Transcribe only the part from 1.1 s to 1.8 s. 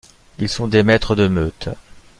de meutes.